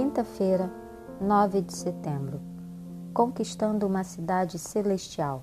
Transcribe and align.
quinta-feira, 0.00 0.72
9 1.20 1.60
de 1.60 1.74
setembro. 1.74 2.40
Conquistando 3.12 3.86
uma 3.86 4.02
cidade 4.02 4.58
celestial. 4.58 5.42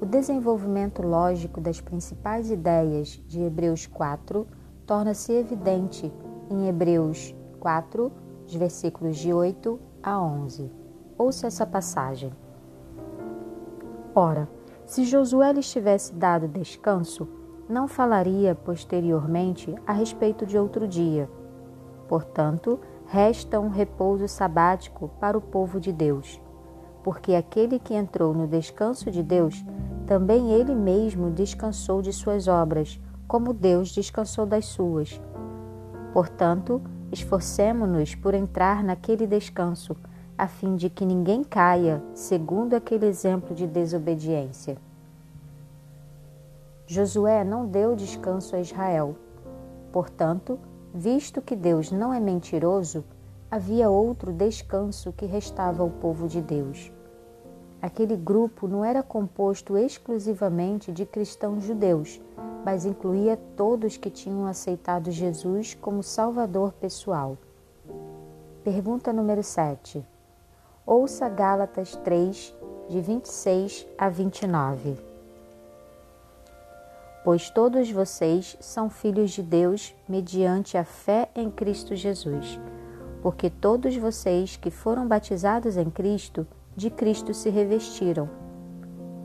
O 0.00 0.06
desenvolvimento 0.06 1.02
lógico 1.02 1.60
das 1.60 1.80
principais 1.80 2.52
ideias 2.52 3.20
de 3.26 3.40
Hebreus 3.40 3.88
4 3.88 4.46
torna-se 4.86 5.32
evidente 5.32 6.12
em 6.48 6.68
Hebreus 6.68 7.34
4, 7.58 8.12
versículos 8.46 9.16
de 9.16 9.32
8 9.32 9.76
a 10.00 10.22
11. 10.22 10.70
Ouça 11.18 11.48
essa 11.48 11.66
passagem. 11.66 12.32
Ora, 14.14 14.48
se 14.86 15.02
Josué 15.02 15.52
lhes 15.52 15.68
tivesse 15.68 16.14
dado 16.14 16.46
descanso, 16.46 17.26
não 17.68 17.88
falaria 17.88 18.54
posteriormente 18.54 19.74
a 19.84 19.92
respeito 19.92 20.46
de 20.46 20.56
outro 20.56 20.86
dia. 20.86 21.28
Portanto, 22.06 22.78
resta 23.06 23.60
um 23.60 23.68
repouso 23.68 24.26
sabático 24.28 25.10
para 25.20 25.36
o 25.36 25.40
povo 25.40 25.80
de 25.80 25.92
Deus, 25.92 26.40
porque 27.02 27.34
aquele 27.34 27.78
que 27.78 27.94
entrou 27.94 28.32
no 28.34 28.46
descanso 28.46 29.10
de 29.10 29.22
Deus, 29.22 29.64
também 30.06 30.52
ele 30.52 30.74
mesmo 30.74 31.30
descansou 31.30 32.02
de 32.02 32.12
suas 32.12 32.48
obras, 32.48 33.00
como 33.26 33.52
Deus 33.52 33.90
descansou 33.90 34.46
das 34.46 34.66
suas. 34.66 35.20
Portanto, 36.12 36.80
esforcemo-nos 37.10 38.14
por 38.14 38.34
entrar 38.34 38.82
naquele 38.82 39.26
descanso, 39.26 39.96
a 40.36 40.46
fim 40.46 40.76
de 40.76 40.90
que 40.90 41.04
ninguém 41.04 41.44
caia 41.44 42.02
segundo 42.14 42.74
aquele 42.74 43.06
exemplo 43.06 43.54
de 43.54 43.66
desobediência. 43.66 44.76
Josué 46.86 47.44
não 47.44 47.66
deu 47.66 47.96
descanso 47.96 48.54
a 48.54 48.60
Israel. 48.60 49.16
Portanto, 49.92 50.58
visto 50.94 51.42
que 51.42 51.56
Deus 51.56 51.90
não 51.90 52.14
é 52.14 52.20
mentiroso, 52.20 53.04
havia 53.50 53.90
outro 53.90 54.32
descanso 54.32 55.12
que 55.12 55.26
restava 55.26 55.82
ao 55.82 55.90
povo 55.90 56.28
de 56.28 56.40
Deus. 56.40 56.92
Aquele 57.82 58.16
grupo 58.16 58.68
não 58.68 58.84
era 58.84 59.02
composto 59.02 59.76
exclusivamente 59.76 60.92
de 60.92 61.04
cristãos 61.04 61.64
judeus, 61.64 62.20
mas 62.64 62.86
incluía 62.86 63.36
todos 63.56 63.96
que 63.96 64.08
tinham 64.08 64.46
aceitado 64.46 65.10
Jesus 65.10 65.74
como 65.74 66.00
Salvador 66.00 66.72
pessoal. 66.74 67.36
Pergunta 68.62 69.12
número 69.12 69.42
7. 69.42 70.06
Ouça 70.86 71.28
Gálatas 71.28 71.96
3, 71.96 72.54
de 72.88 73.00
26 73.00 73.86
a 73.98 74.08
29 74.08 75.13
pois 77.24 77.48
todos 77.48 77.90
vocês 77.90 78.54
são 78.60 78.90
filhos 78.90 79.30
de 79.30 79.42
Deus 79.42 79.96
mediante 80.06 80.76
a 80.76 80.84
fé 80.84 81.30
em 81.34 81.50
Cristo 81.50 81.96
Jesus. 81.96 82.60
Porque 83.22 83.48
todos 83.48 83.96
vocês 83.96 84.56
que 84.56 84.70
foram 84.70 85.08
batizados 85.08 85.78
em 85.78 85.88
Cristo, 85.88 86.46
de 86.76 86.90
Cristo 86.90 87.32
se 87.32 87.48
revestiram. 87.48 88.28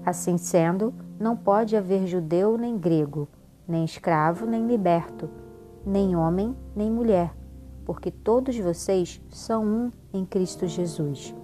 Assim 0.05 0.37
sendo, 0.37 0.93
não 1.19 1.35
pode 1.35 1.75
haver 1.75 2.07
judeu 2.07 2.57
nem 2.57 2.77
grego, 2.77 3.27
nem 3.67 3.83
escravo 3.83 4.45
nem 4.45 4.65
liberto, 4.65 5.29
nem 5.85 6.15
homem 6.15 6.55
nem 6.73 6.89
mulher, 6.89 7.35
porque 7.83 8.09
todos 8.09 8.57
vocês 8.57 9.21
são 9.29 9.65
um 9.65 9.91
em 10.13 10.25
Cristo 10.25 10.65
Jesus. 10.65 11.35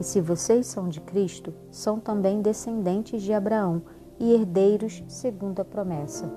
E 0.00 0.02
se 0.02 0.20
vocês 0.20 0.66
são 0.66 0.88
de 0.88 1.00
Cristo, 1.00 1.54
são 1.70 2.00
também 2.00 2.42
descendentes 2.42 3.22
de 3.22 3.32
Abraão 3.32 3.80
e 4.18 4.32
herdeiros 4.32 5.02
segundo 5.08 5.60
a 5.60 5.64
promessa. 5.64 6.32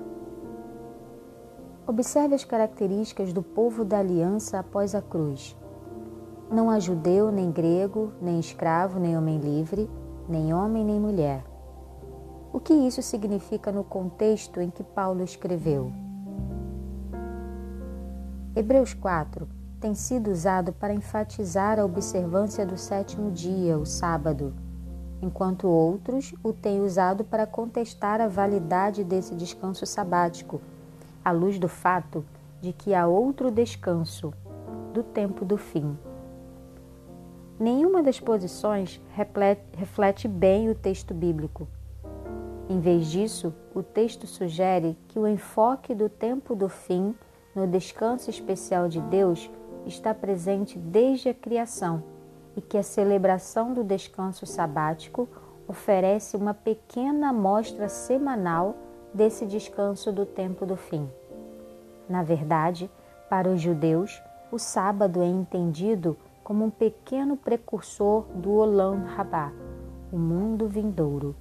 Observe 1.86 2.34
as 2.34 2.44
características 2.44 3.32
do 3.32 3.42
povo 3.42 3.84
da 3.84 3.98
aliança 3.98 4.58
após 4.58 4.94
a 4.94 5.00
cruz. 5.00 5.56
Não 6.50 6.70
há 6.70 6.78
judeu, 6.78 7.30
nem 7.30 7.50
grego, 7.50 8.12
nem 8.20 8.38
escravo, 8.38 8.98
nem 8.98 9.16
homem 9.16 9.38
livre, 9.38 9.88
nem 10.28 10.52
homem, 10.52 10.84
nem 10.84 11.00
mulher. 11.00 11.44
O 12.52 12.60
que 12.60 12.74
isso 12.74 13.02
significa 13.02 13.70
no 13.70 13.84
contexto 13.84 14.60
em 14.60 14.70
que 14.70 14.82
Paulo 14.82 15.22
escreveu? 15.22 15.92
Hebreus 18.54 18.94
4 18.94 19.48
tem 19.80 19.94
sido 19.94 20.30
usado 20.30 20.72
para 20.72 20.92
enfatizar 20.92 21.78
a 21.78 21.84
observância 21.84 22.66
do 22.66 22.76
sétimo 22.76 23.30
dia, 23.30 23.78
o 23.78 23.86
sábado 23.86 24.52
enquanto 25.20 25.68
outros 25.68 26.34
o 26.42 26.52
têm 26.52 26.80
usado 26.80 27.24
para 27.24 27.46
contestar 27.46 28.20
a 28.20 28.28
validade 28.28 29.02
desse 29.02 29.34
descanso 29.34 29.84
sabático, 29.84 30.60
à 31.24 31.30
luz 31.30 31.58
do 31.58 31.68
fato 31.68 32.24
de 32.60 32.72
que 32.72 32.94
há 32.94 33.06
outro 33.06 33.50
descanso, 33.50 34.32
do 34.92 35.02
tempo 35.02 35.44
do 35.44 35.56
fim. 35.56 35.96
Nenhuma 37.58 38.02
das 38.02 38.20
posições 38.20 39.00
reflete 39.74 40.28
bem 40.28 40.70
o 40.70 40.74
texto 40.74 41.12
bíblico. 41.12 41.66
Em 42.68 42.80
vez 42.80 43.06
disso, 43.06 43.52
o 43.74 43.82
texto 43.82 44.26
sugere 44.26 44.96
que 45.08 45.18
o 45.18 45.26
enfoque 45.26 45.94
do 45.94 46.08
tempo 46.08 46.54
do 46.54 46.68
fim 46.68 47.14
no 47.54 47.66
descanso 47.66 48.30
especial 48.30 48.88
de 48.88 49.00
Deus 49.00 49.50
está 49.86 50.14
presente 50.14 50.78
desde 50.78 51.30
a 51.30 51.34
criação 51.34 52.02
e 52.58 52.60
que 52.60 52.76
a 52.76 52.82
celebração 52.82 53.72
do 53.72 53.84
descanso 53.84 54.44
sabático 54.44 55.28
oferece 55.68 56.36
uma 56.36 56.52
pequena 56.52 57.28
amostra 57.28 57.88
semanal 57.88 58.74
desse 59.14 59.46
descanso 59.46 60.10
do 60.10 60.26
tempo 60.26 60.66
do 60.66 60.74
fim. 60.74 61.08
Na 62.08 62.24
verdade, 62.24 62.90
para 63.30 63.48
os 63.48 63.60
judeus, 63.60 64.20
o 64.50 64.58
sábado 64.58 65.22
é 65.22 65.26
entendido 65.26 66.16
como 66.42 66.64
um 66.64 66.70
pequeno 66.70 67.36
precursor 67.36 68.24
do 68.34 68.50
Olam 68.50 69.04
Rabá, 69.04 69.52
o 70.12 70.18
mundo 70.18 70.66
vindouro. 70.66 71.36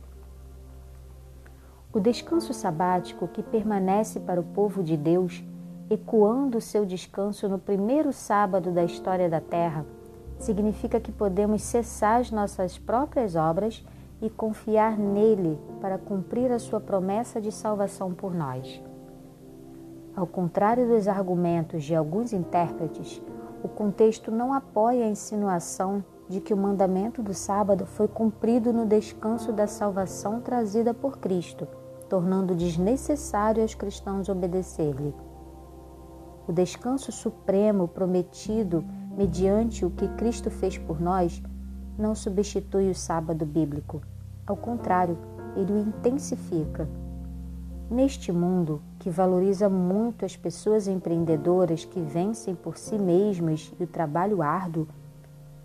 O 1.91 2.00
descanso 2.00 2.53
sabático 2.53 3.27
que 3.27 3.41
permanece 3.41 4.19
para 4.19 4.39
o 4.39 4.44
povo 4.44 4.83
de 4.83 4.95
Deus, 4.95 5.44
ecoando 5.89 6.61
seu 6.61 6.85
descanso 6.85 7.50
no 7.50 7.57
primeiro 7.57 8.13
sábado 8.13 8.72
da 8.72 8.83
história 8.83 9.27
da 9.27 9.41
terra, 9.41 9.83
significa 10.40 11.00
que 11.00 11.12
podemos 11.12 11.62
cessar 11.62 12.20
as 12.20 12.31
nossas 12.31 12.78
próprias 12.78 13.36
obras 13.36 13.84
e 14.22 14.30
confiar 14.30 14.98
nele 14.98 15.59
para 15.80 15.98
cumprir 15.98 16.52
a 16.52 16.59
sua 16.59 16.80
promessa 16.80 17.40
de 17.40 17.52
salvação 17.52 18.14
por 18.14 18.34
nós. 18.34 18.81
Ao 20.16 20.25
contrário 20.25 20.88
dos 20.88 21.08
argumentos 21.08 21.84
de 21.84 21.94
alguns 21.94 22.34
intérpretes, 22.34 23.22
o 23.64 23.68
contexto 23.68 24.31
não 24.31 24.53
apoia 24.53 25.06
a 25.06 25.09
insinuação 25.09 26.03
de 26.28 26.42
que 26.42 26.54
o 26.54 26.58
mandamento 26.58 27.22
do 27.22 27.34
sábado 27.34 27.86
foi 27.86 28.08
cumprido 28.08 28.74
no 28.74 28.86
descanso 28.86 29.54
da 29.54 29.68
salvação 29.68 30.42
trazida 30.42 30.94
por 30.94 31.19
Cristo, 31.19 31.68
tornando 32.09 32.56
desnecessário 32.56 33.62
aos 33.62 33.75
cristãos 33.75 34.28
obedecer-lhe. 34.28 35.14
O 36.48 36.54
descanso 36.54 37.12
supremo 37.12 37.88
prometido 37.88 38.84
mediante 39.17 39.83
o 39.83 39.89
que 39.89 40.07
Cristo 40.09 40.51
fez 40.51 40.78
por 40.78 41.01
nós, 41.01 41.41
não 41.97 42.13
substitui 42.13 42.91
o 42.91 42.95
sábado 42.95 43.45
bíblico. 43.45 44.01
Ao 44.45 44.55
contrário, 44.55 45.17
ele 45.55 45.73
o 45.73 45.79
intensifica. 45.79 46.88
Neste 47.89 48.31
mundo 48.31 48.81
que 49.00 49.09
valoriza 49.09 49.67
muito 49.67 50.23
as 50.23 50.38
pessoas 50.38 50.88
empreendedoras 50.88 51.83
que 51.83 52.00
vencem 52.00 52.53
por 52.53 52.77
si 52.77 53.00
mesmas 53.00 53.73
e 53.79 53.83
o 53.83 53.88
trabalho 53.88 54.44
árduo, 54.44 54.88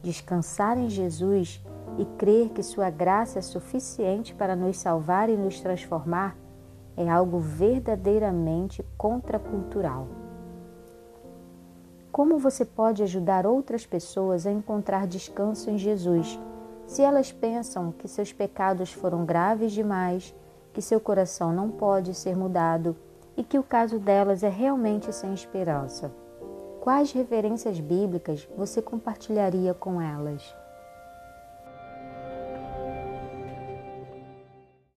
descansar 0.02 0.78
em 0.78 0.88
Jesus 0.88 1.62
e 1.98 2.04
crer 2.16 2.48
que 2.48 2.62
Sua 2.62 2.88
graça 2.88 3.38
é 3.38 3.42
suficiente 3.42 4.34
para 4.34 4.56
nos 4.56 4.78
salvar 4.78 5.28
e 5.28 5.36
nos 5.36 5.60
transformar 5.60 6.36
é 6.96 7.08
algo 7.08 7.38
verdadeiramente 7.38 8.84
contracultural. 8.96 10.06
Como 12.12 12.36
você 12.36 12.62
pode 12.62 13.02
ajudar 13.02 13.46
outras 13.46 13.86
pessoas 13.86 14.46
a 14.46 14.52
encontrar 14.52 15.06
descanso 15.06 15.70
em 15.70 15.78
Jesus, 15.78 16.38
se 16.86 17.00
elas 17.00 17.32
pensam 17.32 17.90
que 17.90 18.06
seus 18.06 18.30
pecados 18.30 18.92
foram 18.92 19.24
graves 19.24 19.72
demais, 19.72 20.34
que 20.74 20.82
seu 20.82 21.00
coração 21.00 21.54
não 21.54 21.70
pode 21.70 22.12
ser 22.12 22.36
mudado 22.36 22.94
e 23.34 23.42
que 23.42 23.58
o 23.58 23.62
caso 23.62 23.98
delas 23.98 24.42
é 24.42 24.50
realmente 24.50 25.10
sem 25.10 25.32
esperança? 25.32 26.12
Quais 26.82 27.12
referências 27.12 27.80
bíblicas 27.80 28.46
você 28.58 28.82
compartilharia 28.82 29.72
com 29.72 29.98
elas? 29.98 30.61